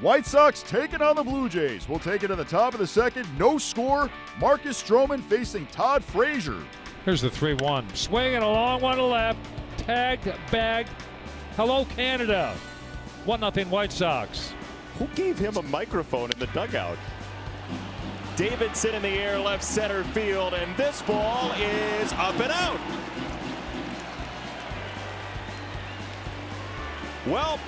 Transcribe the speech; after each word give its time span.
White 0.00 0.26
Sox 0.26 0.62
taking 0.62 1.00
on 1.00 1.16
the 1.16 1.22
Blue 1.22 1.48
Jays. 1.48 1.88
We'll 1.88 1.98
take 1.98 2.22
it 2.22 2.28
to 2.28 2.36
the 2.36 2.44
top 2.44 2.74
of 2.74 2.80
the 2.80 2.86
second. 2.86 3.26
No 3.38 3.56
score. 3.56 4.10
Marcus 4.38 4.82
Stroman 4.82 5.22
facing 5.22 5.66
Todd 5.68 6.04
Frazier. 6.04 6.62
Here's 7.06 7.22
the 7.22 7.30
3 7.30 7.54
1. 7.54 7.94
Swinging 7.94 8.42
a 8.42 8.48
long 8.48 8.82
one 8.82 8.98
to 8.98 9.04
left. 9.04 9.38
Tagged, 9.78 10.34
bagged. 10.50 10.90
Hello, 11.56 11.86
Canada. 11.96 12.54
1 13.24 13.54
0 13.54 13.66
White 13.68 13.90
Sox. 13.90 14.52
Who 14.98 15.06
gave 15.08 15.38
him 15.38 15.56
a 15.56 15.62
microphone 15.62 16.30
in 16.30 16.38
the 16.38 16.46
dugout? 16.48 16.98
Davidson 18.36 18.94
in 18.94 19.00
the 19.00 19.08
air, 19.08 19.38
left 19.38 19.64
center 19.64 20.04
field, 20.04 20.52
and 20.52 20.76
this 20.76 21.00
ball 21.02 21.52
is 21.52 22.12
up 22.12 22.38
and 22.38 22.52
out. 22.52 22.78
Well, 27.26 27.58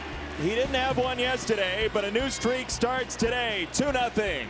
he 0.40 0.50
didn't 0.50 0.74
have 0.74 0.96
one 0.96 1.18
yesterday, 1.18 1.88
but 1.92 2.04
a 2.04 2.10
new 2.10 2.30
streak 2.30 2.70
starts 2.70 3.16
today. 3.16 3.66
2 3.72 3.92
0. 4.14 4.46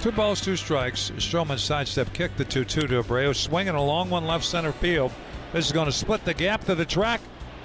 Two 0.00 0.12
balls, 0.12 0.40
two 0.40 0.56
strikes. 0.56 1.12
Stroman 1.16 1.58
sidestep 1.58 2.12
kicked 2.12 2.36
the 2.36 2.44
2 2.44 2.64
2 2.64 2.86
to 2.88 3.02
Abreu, 3.02 3.34
swinging 3.34 3.74
a 3.74 3.82
long 3.82 4.10
one 4.10 4.26
left 4.26 4.44
center 4.44 4.72
field. 4.72 5.12
This 5.52 5.66
is 5.66 5.72
going 5.72 5.86
to 5.86 5.92
split 5.92 6.24
the 6.24 6.34
gap 6.34 6.64
to 6.64 6.74
the 6.74 6.84
track. 6.84 7.20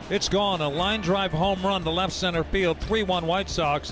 It's 0.10 0.30
gone. 0.30 0.62
A 0.62 0.70
line 0.70 1.02
drive 1.02 1.32
home 1.32 1.62
run 1.62 1.84
to 1.84 1.90
left 1.90 2.14
center 2.14 2.44
field. 2.46 2.80
3 2.80 3.04
1 3.04 3.26
White 3.28 3.50
Sox. 3.50 3.92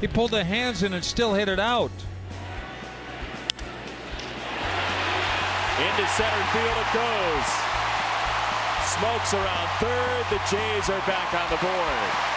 He 0.00 0.06
pulled 0.06 0.32
the 0.32 0.44
hands 0.44 0.82
in 0.82 0.92
and 0.92 1.02
still 1.02 1.32
hit 1.32 1.48
it 1.48 1.58
out. 1.58 1.90
Into 5.78 6.06
center 6.08 6.44
field 6.52 6.76
it 6.76 6.92
goes. 6.92 7.48
Smoak's 8.84 9.32
around 9.32 9.68
third. 9.80 10.26
The 10.30 10.40
Jays 10.50 10.90
are 10.90 11.00
back 11.06 11.32
on 11.34 11.50
the 11.50 11.56
board. 11.56 12.35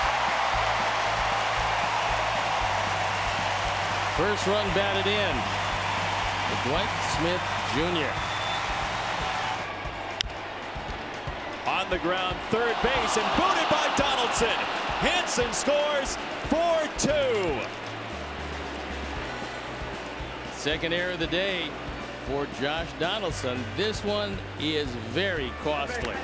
First 4.19 4.47
run 4.47 4.67
batted 4.75 5.07
in. 5.07 5.35
Dwight 6.67 6.89
Smith 7.15 7.41
Jr. 7.73 8.11
On 11.69 11.89
the 11.89 11.99
ground, 11.99 12.35
third 12.49 12.75
base, 12.83 13.15
and 13.15 13.25
booted 13.37 13.69
by 13.69 13.89
Donaldson. 13.95 14.59
Hanson 14.99 15.53
scores 15.53 16.17
4-2. 16.49 17.65
Second 20.51 20.91
error 20.91 21.13
of 21.13 21.19
the 21.19 21.27
day 21.27 21.69
for 22.25 22.45
Josh 22.59 22.89
Donaldson. 22.99 23.57
This 23.77 24.03
one 24.03 24.37
is 24.59 24.89
very 25.13 25.49
costly. 25.63 26.15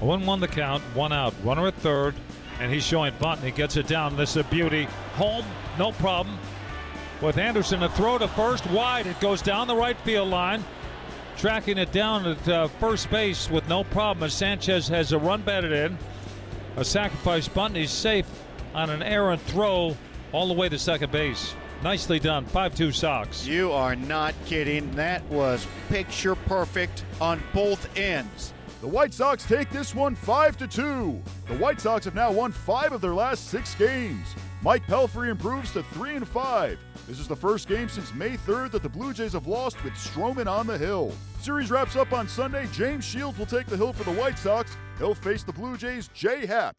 1 0.00 0.26
1 0.26 0.40
the 0.40 0.48
count, 0.48 0.82
one 0.92 1.14
out. 1.14 1.32
Runner 1.42 1.68
at 1.68 1.74
third, 1.76 2.14
and 2.60 2.70
he's 2.70 2.84
showing 2.84 3.14
bunt, 3.18 3.40
he 3.40 3.50
gets 3.50 3.78
it 3.78 3.86
down. 3.86 4.14
This 4.14 4.32
is 4.32 4.36
a 4.36 4.44
beauty. 4.44 4.88
Home, 5.14 5.46
no 5.78 5.92
problem. 5.92 6.38
With 7.24 7.38
Anderson, 7.38 7.82
a 7.82 7.88
throw 7.88 8.18
to 8.18 8.28
first, 8.28 8.66
wide. 8.66 9.06
It 9.06 9.18
goes 9.18 9.40
down 9.40 9.66
the 9.66 9.74
right 9.74 9.96
field 10.00 10.28
line. 10.28 10.62
Tracking 11.38 11.78
it 11.78 11.90
down 11.90 12.26
at 12.26 12.48
uh, 12.48 12.68
first 12.68 13.10
base 13.10 13.48
with 13.48 13.66
no 13.66 13.82
problem 13.82 14.24
as 14.24 14.34
Sanchez 14.34 14.88
has 14.88 15.12
a 15.12 15.18
run 15.18 15.40
batted 15.40 15.72
in. 15.72 15.96
A 16.76 16.84
sacrifice 16.84 17.48
bunt, 17.48 17.76
he's 17.76 17.90
safe 17.90 18.26
on 18.74 18.90
an 18.90 19.02
errant 19.02 19.40
throw 19.40 19.96
all 20.32 20.48
the 20.48 20.52
way 20.52 20.68
to 20.68 20.78
second 20.78 21.10
base. 21.12 21.54
Nicely 21.82 22.18
done. 22.18 22.44
5 22.44 22.74
2 22.74 22.92
Sox. 22.92 23.46
You 23.46 23.72
are 23.72 23.96
not 23.96 24.34
kidding. 24.44 24.90
That 24.94 25.24
was 25.30 25.66
picture 25.88 26.34
perfect 26.34 27.06
on 27.22 27.42
both 27.54 27.96
ends. 27.96 28.52
The 28.82 28.88
White 28.88 29.14
Sox 29.14 29.46
take 29.46 29.70
this 29.70 29.94
one 29.94 30.14
5 30.14 30.58
to 30.58 30.66
2. 30.66 31.22
The 31.48 31.56
White 31.56 31.80
Sox 31.80 32.04
have 32.04 32.14
now 32.14 32.30
won 32.30 32.52
5 32.52 32.92
of 32.92 33.00
their 33.00 33.14
last 33.14 33.48
6 33.48 33.74
games. 33.76 34.34
Mike 34.64 34.86
Pelfrey 34.86 35.28
improves 35.28 35.72
to 35.72 35.82
3 35.82 36.16
and 36.16 36.26
5. 36.26 36.78
This 37.06 37.20
is 37.20 37.28
the 37.28 37.36
first 37.36 37.68
game 37.68 37.86
since 37.86 38.14
May 38.14 38.30
3rd 38.30 38.70
that 38.70 38.82
the 38.82 38.88
Blue 38.88 39.12
Jays 39.12 39.34
have 39.34 39.46
lost 39.46 39.84
with 39.84 39.92
Stroman 39.92 40.50
on 40.50 40.66
the 40.66 40.78
hill. 40.78 41.12
Series 41.38 41.70
wraps 41.70 41.96
up 41.96 42.14
on 42.14 42.26
Sunday. 42.26 42.66
James 42.72 43.04
Shields 43.04 43.38
will 43.38 43.44
take 43.44 43.66
the 43.66 43.76
hill 43.76 43.92
for 43.92 44.04
the 44.04 44.18
White 44.18 44.38
Sox. 44.38 44.74
He'll 44.96 45.14
face 45.14 45.42
the 45.42 45.52
Blue 45.52 45.76
Jays' 45.76 46.08
J.A. 46.14 46.46
Happ. 46.46 46.76